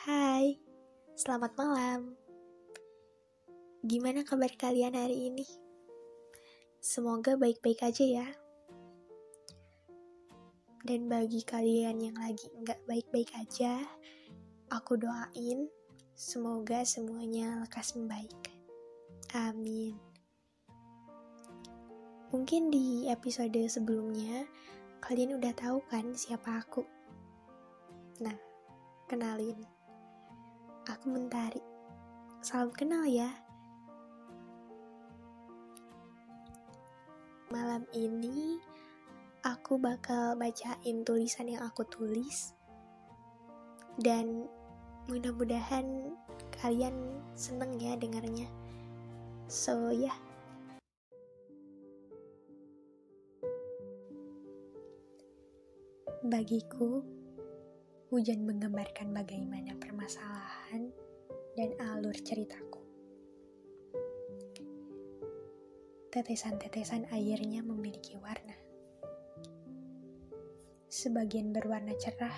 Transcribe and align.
Hai, 0.00 0.56
selamat 1.12 1.60
malam. 1.60 2.16
Gimana 3.84 4.24
kabar 4.24 4.48
kalian 4.56 4.96
hari 4.96 5.28
ini? 5.28 5.44
Semoga 6.80 7.36
baik-baik 7.36 7.84
aja 7.84 8.24
ya. 8.24 8.28
Dan 10.88 11.04
bagi 11.04 11.44
kalian 11.44 12.00
yang 12.00 12.16
lagi 12.16 12.48
nggak 12.48 12.80
baik-baik 12.88 13.28
aja, 13.44 13.76
aku 14.72 14.96
doain 14.96 15.68
semoga 16.16 16.80
semuanya 16.88 17.60
lekas 17.60 17.92
membaik. 17.92 18.56
Amin. 19.36 20.00
Mungkin 22.32 22.72
di 22.72 23.04
episode 23.12 23.60
sebelumnya 23.68 24.48
kalian 25.04 25.36
udah 25.36 25.52
tahu 25.52 25.84
kan 25.92 26.16
siapa 26.16 26.64
aku. 26.64 26.88
Nah, 28.24 28.40
kenalin. 29.04 29.79
Aku 30.90 31.06
Mentari. 31.14 31.62
Salam 32.42 32.74
kenal 32.74 33.06
ya. 33.06 33.30
Malam 37.54 37.86
ini 37.94 38.58
aku 39.46 39.78
bakal 39.78 40.34
bacain 40.34 41.06
tulisan 41.06 41.46
yang 41.46 41.62
aku 41.62 41.86
tulis 41.86 42.58
dan 44.02 44.50
mudah-mudahan 45.06 46.10
kalian 46.58 47.22
seneng 47.38 47.78
ya 47.78 47.94
dengarnya. 47.94 48.50
So 49.46 49.94
ya. 49.94 50.10
Yeah. 50.10 50.18
Bagiku, 56.20 57.00
Hujan 58.10 58.42
menggambarkan 58.42 59.14
bagaimana 59.14 59.78
permasalahan 59.78 60.90
dan 61.54 61.70
alur 61.78 62.10
ceritaku. 62.18 62.82
Tetesan-tetesan 66.10 67.06
airnya 67.14 67.62
memiliki 67.62 68.18
warna. 68.18 68.58
Sebagian 70.90 71.54
berwarna 71.54 71.94
cerah 72.02 72.34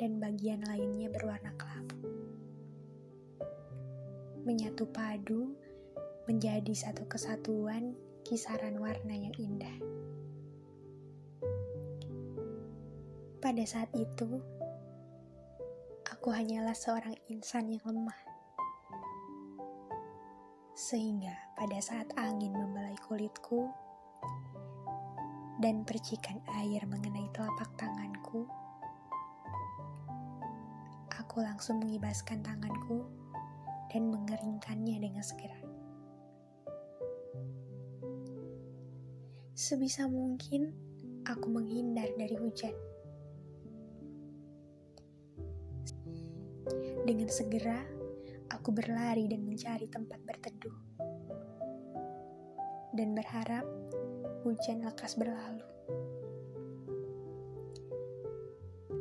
dan 0.00 0.16
bagian 0.16 0.64
lainnya 0.64 1.12
berwarna 1.12 1.52
kelabu. 1.60 2.00
Menyatu 4.48 4.88
padu 4.88 5.52
menjadi 6.24 6.72
satu 6.72 7.04
kesatuan 7.12 7.92
kisaran 8.24 8.80
warna 8.80 9.12
yang 9.12 9.36
indah. 9.36 9.76
Pada 13.42 13.66
saat 13.66 13.90
itu, 13.98 14.38
aku 16.22 16.38
hanyalah 16.38 16.70
seorang 16.70 17.18
insan 17.34 17.66
yang 17.66 17.82
lemah. 17.82 18.14
Sehingga 20.70 21.34
pada 21.58 21.74
saat 21.82 22.06
angin 22.14 22.54
membelai 22.54 22.94
kulitku 23.02 23.66
dan 25.58 25.82
percikan 25.82 26.38
air 26.62 26.86
mengenai 26.86 27.26
telapak 27.34 27.74
tanganku, 27.74 28.46
aku 31.10 31.42
langsung 31.42 31.82
mengibaskan 31.82 32.38
tanganku 32.38 33.02
dan 33.90 34.06
mengeringkannya 34.06 35.02
dengan 35.02 35.26
segera. 35.26 35.58
Sebisa 39.58 40.06
mungkin, 40.06 40.70
aku 41.26 41.50
menghindar 41.50 42.14
dari 42.14 42.38
hujan 42.38 42.92
Dengan 47.02 47.26
segera, 47.26 47.82
aku 48.50 48.70
berlari 48.70 49.26
dan 49.26 49.42
mencari 49.42 49.90
tempat 49.90 50.22
berteduh. 50.22 50.78
Dan 52.92 53.16
berharap 53.16 53.66
hujan 54.46 54.84
lekas 54.84 55.18
berlalu. 55.18 55.66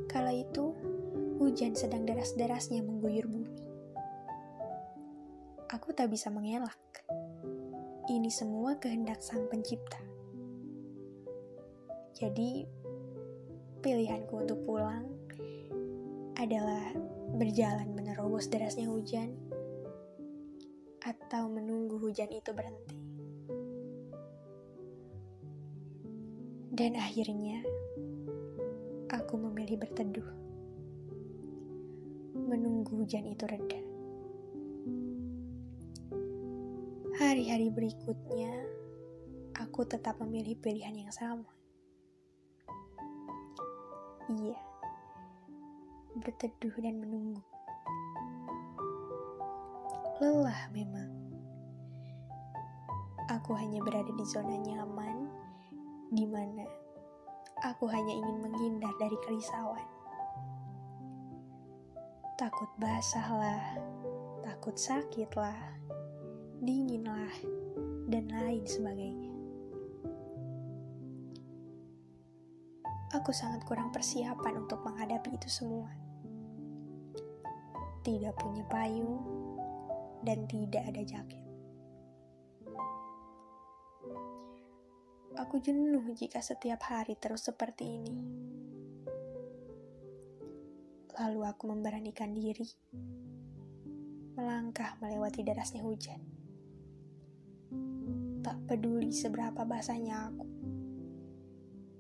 Kala 0.09 0.35
itu, 0.35 0.75
hujan 1.39 1.77
sedang 1.77 2.03
deras-derasnya 2.03 2.83
mengguyur 2.83 3.27
bumi. 3.27 3.63
Aku 5.71 5.95
tak 5.95 6.11
bisa 6.11 6.27
mengelak. 6.27 6.77
Ini 8.11 8.27
semua 8.27 8.75
kehendak 8.75 9.23
Sang 9.23 9.47
Pencipta. 9.47 10.03
Jadi, 12.11 12.67
pilihanku 13.79 14.45
untuk 14.45 14.61
pulang 14.67 15.20
adalah 16.41 16.89
berjalan 17.37 17.93
menerobos 17.93 18.49
derasnya 18.49 18.89
hujan, 18.89 19.29
atau 21.05 21.45
menunggu 21.45 22.01
hujan 22.01 22.33
itu 22.33 22.49
berhenti. 22.49 22.97
Dan 26.73 26.97
akhirnya, 26.97 27.61
aku 29.13 29.37
memilih 29.37 29.85
berteduh, 29.85 30.29
menunggu 32.33 33.05
hujan 33.05 33.29
itu 33.29 33.45
reda. 33.45 33.81
Hari-hari 37.21 37.69
berikutnya, 37.69 38.65
aku 39.61 39.85
tetap 39.85 40.17
memilih 40.25 40.57
pilihan 40.57 41.05
yang 41.05 41.13
sama. 41.13 41.53
Iya 44.25 44.70
berteduh 46.21 46.75
dan 46.79 47.01
menunggu. 47.01 47.41
Lelah 50.21 50.69
memang. 50.69 51.09
Aku 53.33 53.57
hanya 53.57 53.81
berada 53.81 54.13
di 54.13 54.25
zona 54.29 54.53
nyaman, 54.61 55.25
di 56.13 56.29
mana 56.29 56.67
aku 57.61 57.85
hanya 57.89 58.13
ingin 58.13 58.37
menghindar 58.41 58.93
dari 58.97 59.17
kerisauan. 59.25 59.87
Takut 62.37 62.69
basah 62.81 63.29
lah, 63.33 63.65
takut 64.45 64.73
sakit 64.77 65.29
lah, 65.37 65.57
dingin 66.61 67.05
lah, 67.05 67.33
dan 68.09 68.29
lain 68.29 68.65
sebagainya. 68.65 69.31
Aku 73.13 73.29
sangat 73.29 73.61
kurang 73.69 73.93
persiapan 73.93 74.65
untuk 74.65 74.81
menghadapi 74.81 75.35
itu 75.37 75.49
semua 75.51 76.00
tidak 78.01 78.33
punya 78.37 78.65
payung, 78.69 79.21
dan 80.21 80.45
tidak 80.45 80.85
ada 80.89 81.01
jaket. 81.01 81.45
Aku 85.39 85.57
jenuh 85.63 86.05
jika 86.13 86.43
setiap 86.43 86.85
hari 86.85 87.17
terus 87.17 87.47
seperti 87.47 87.97
ini. 87.97 88.15
Lalu 91.17 91.39
aku 91.43 91.63
memberanikan 91.69 92.33
diri 92.33 92.67
melangkah 94.35 94.97
melewati 94.99 95.43
derasnya 95.43 95.83
hujan. 95.83 96.21
Tak 98.41 98.57
peduli 98.65 99.13
seberapa 99.13 99.61
basahnya 99.67 100.31
aku. 100.31 100.47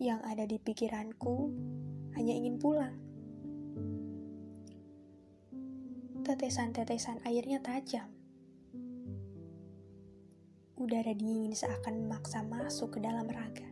Yang 0.01 0.21
ada 0.25 0.43
di 0.49 0.57
pikiranku 0.57 1.35
hanya 2.17 2.33
ingin 2.33 2.57
pulang. 2.57 2.97
Tetesan-tetesan 6.21 7.25
airnya 7.25 7.57
tajam. 7.65 8.05
Udara 10.77 11.17
dingin 11.17 11.49
seakan 11.57 12.05
memaksa 12.05 12.45
masuk 12.45 12.93
ke 12.93 12.99
dalam 13.01 13.25
raga. 13.25 13.65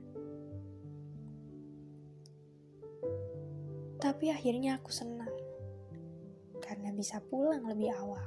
Tapi 4.02 4.34
akhirnya 4.34 4.82
aku 4.82 4.90
senang 4.90 5.30
karena 6.58 6.90
bisa 6.90 7.22
pulang 7.22 7.70
lebih 7.70 7.94
awal. 7.94 8.26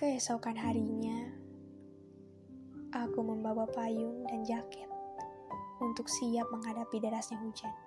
Keesokan 0.00 0.56
harinya, 0.56 1.20
aku 2.96 3.20
membawa 3.20 3.68
payung 3.68 4.24
dan 4.24 4.40
jaket 4.40 4.88
untuk 5.84 6.08
siap 6.08 6.48
menghadapi 6.48 6.96
derasnya 6.96 7.36
hujan. 7.44 7.85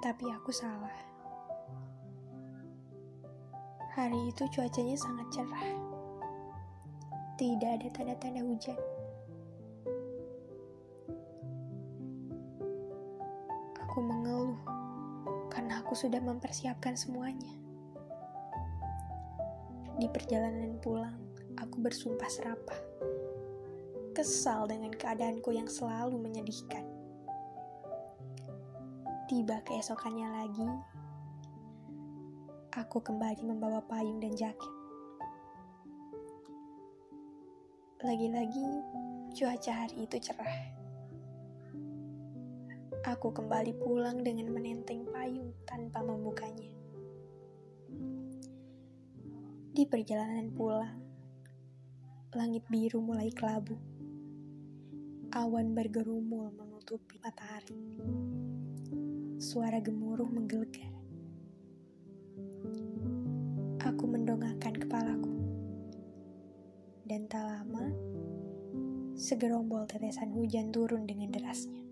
Tapi 0.00 0.28
aku 0.28 0.52
salah. 0.52 0.92
Hari 3.96 4.28
itu 4.28 4.44
cuacanya 4.52 4.92
sangat 4.92 5.26
cerah. 5.32 5.68
Tidak 7.40 7.70
ada 7.80 7.88
tanda-tanda 7.92 8.44
hujan. 8.44 8.76
Aku 13.88 13.98
mengeluh 14.04 14.60
karena 15.48 15.80
aku 15.80 15.96
sudah 15.96 16.20
mempersiapkan 16.20 16.92
semuanya. 16.92 17.56
Di 19.96 20.12
perjalanan 20.12 20.76
pulang, 20.84 21.16
aku 21.56 21.80
bersumpah 21.80 22.28
serapah. 22.28 22.80
Kesal 24.12 24.68
dengan 24.68 24.92
keadaanku 24.92 25.56
yang 25.56 25.68
selalu 25.68 26.20
menyedihkan 26.20 26.95
Tiba 29.26 29.58
keesokannya 29.66 30.28
lagi, 30.38 30.70
aku 32.70 33.02
kembali 33.02 33.42
membawa 33.42 33.82
payung 33.82 34.22
dan 34.22 34.30
jaket. 34.38 34.70
Lagi-lagi, 38.06 38.62
cuaca 39.34 39.72
hari 39.82 40.06
itu 40.06 40.22
cerah. 40.22 40.78
Aku 43.02 43.34
kembali 43.34 43.74
pulang 43.82 44.22
dengan 44.22 44.46
menenteng 44.54 45.02
payung 45.10 45.50
tanpa 45.66 46.06
membukanya. 46.06 46.70
Di 49.74 49.82
perjalanan 49.90 50.54
pulang, 50.54 51.02
langit 52.30 52.62
biru 52.70 53.02
mulai 53.02 53.34
kelabu. 53.34 53.74
Awan 55.34 55.74
bergerumul 55.74 56.54
menutupi 56.54 57.18
matahari 57.18 57.74
suara 59.36 59.84
gemuruh 59.84 60.32
menggelegar. 60.32 60.88
Aku 63.84 64.08
mendongakkan 64.08 64.72
kepalaku. 64.72 65.28
Dan 67.04 67.28
tak 67.28 67.44
lama, 67.44 67.84
segerombol 69.12 69.84
tetesan 69.84 70.32
hujan 70.32 70.72
turun 70.72 71.04
dengan 71.04 71.28
derasnya. 71.36 71.84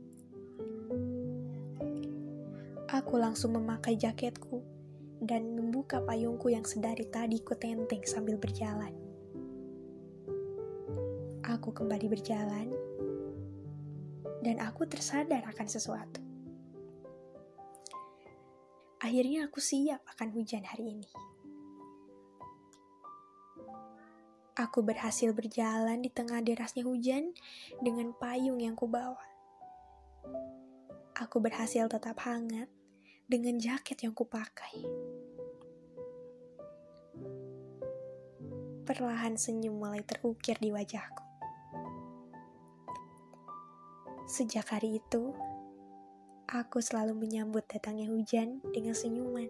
Aku 2.88 3.20
langsung 3.20 3.52
memakai 3.60 4.00
jaketku 4.00 4.64
dan 5.20 5.52
membuka 5.52 6.00
payungku 6.00 6.48
yang 6.48 6.64
sedari 6.64 7.04
tadi 7.12 7.44
ku 7.44 7.52
tenteng 7.60 8.08
sambil 8.08 8.40
berjalan. 8.40 8.96
Aku 11.44 11.76
kembali 11.76 12.08
berjalan, 12.08 12.72
dan 14.40 14.64
aku 14.64 14.88
tersadar 14.88 15.44
akan 15.44 15.68
sesuatu. 15.68 16.23
Akhirnya 19.04 19.52
aku 19.52 19.60
siap 19.60 20.00
akan 20.16 20.32
hujan 20.32 20.64
hari 20.64 20.96
ini. 20.96 21.10
Aku 24.56 24.80
berhasil 24.80 25.28
berjalan 25.36 26.00
di 26.00 26.08
tengah 26.08 26.40
derasnya 26.40 26.88
hujan 26.88 27.36
dengan 27.84 28.16
payung 28.16 28.64
yang 28.64 28.72
kubawa. 28.72 29.20
Aku 31.20 31.36
berhasil 31.36 31.84
tetap 31.84 32.16
hangat 32.24 32.72
dengan 33.28 33.60
jaket 33.60 34.08
yang 34.08 34.16
kupakai. 34.16 34.88
Perlahan 38.88 39.36
senyum 39.36 39.84
mulai 39.84 40.00
terukir 40.00 40.56
di 40.56 40.72
wajahku. 40.72 41.24
Sejak 44.24 44.64
hari 44.72 44.96
itu, 44.96 45.36
Aku 46.44 46.84
selalu 46.84 47.16
menyambut 47.16 47.64
datangnya 47.64 48.12
hujan 48.12 48.60
dengan 48.68 48.92
senyuman. 48.92 49.48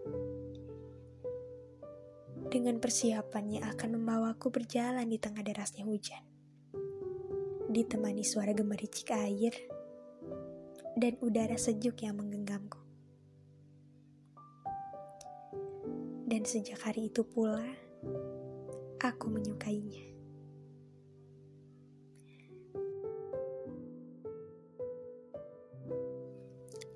Dengan 2.55 2.79
persiapan 2.79 3.59
yang 3.59 3.65
akan 3.75 3.99
membawaku 3.99 4.55
berjalan 4.55 5.11
di 5.11 5.19
tengah 5.19 5.43
derasnya 5.43 5.83
hujan. 5.83 6.23
Ditemani 7.67 8.23
suara 8.23 8.55
gemericik 8.55 9.11
air 9.11 9.51
dan 10.95 11.19
udara 11.19 11.59
sejuk 11.59 11.99
yang 12.07 12.15
menggenggamku. 12.15 12.79
Dan 16.31 16.47
sejak 16.47 16.79
hari 16.79 17.11
itu 17.11 17.27
pula, 17.27 17.67
aku 19.03 19.27
menyukainya. 19.35 20.14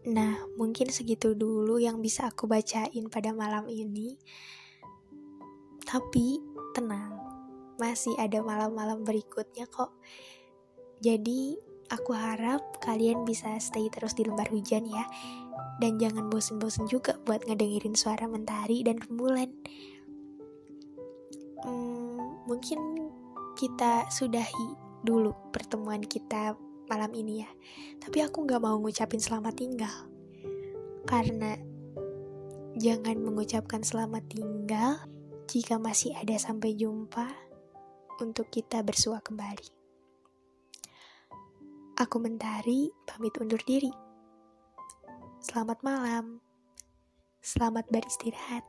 Nah, 0.08 0.40
mungkin 0.56 0.88
segitu 0.88 1.36
dulu 1.36 1.76
yang 1.76 2.00
bisa 2.00 2.32
aku 2.32 2.48
bacain 2.48 3.12
pada 3.12 3.36
malam 3.36 3.68
ini. 3.68 4.16
Tapi 5.84 6.40
tenang, 6.72 7.12
masih 7.76 8.16
ada 8.16 8.40
malam-malam 8.40 9.04
berikutnya 9.04 9.68
kok. 9.68 9.92
Jadi, 11.04 11.60
aku 11.92 12.16
harap 12.16 12.80
kalian 12.80 13.28
bisa 13.28 13.52
stay 13.60 13.92
terus 13.92 14.16
di 14.16 14.24
lembar 14.24 14.48
hujan 14.48 14.88
ya. 14.88 15.04
Dan 15.76 16.00
jangan 16.00 16.32
bosen-bosen 16.32 16.88
juga 16.88 17.20
buat 17.28 17.44
ngedengerin 17.44 17.92
suara 17.92 18.24
mentari 18.24 18.80
dan 18.80 18.96
rembulan. 19.04 19.52
Hmm, 21.68 22.48
mungkin 22.48 23.12
kita 23.60 24.08
sudahi 24.08 24.72
dulu 25.04 25.36
pertemuan 25.52 26.00
kita 26.00 26.56
malam 26.88 27.12
ini 27.12 27.44
ya. 27.44 27.50
Tapi 28.00 28.24
aku 28.24 28.48
gak 28.48 28.64
mau 28.64 28.80
ngucapin 28.80 29.20
selamat 29.20 29.54
tinggal. 29.54 29.96
Karena 31.04 31.54
jangan 32.80 33.20
mengucapkan 33.20 33.84
selamat 33.84 34.24
tinggal 34.32 34.98
jika 35.48 35.76
masih 35.80 36.12
ada 36.16 36.36
sampai 36.36 36.76
jumpa 36.76 37.28
untuk 38.20 38.48
kita 38.50 38.82
bersua 38.82 39.22
kembali. 39.22 39.68
Aku 41.98 42.16
Mentari, 42.22 42.90
pamit 43.06 43.34
undur 43.42 43.58
diri. 43.66 43.90
Selamat 45.42 45.82
malam. 45.82 46.42
Selamat 47.42 47.86
beristirahat. 47.90 48.62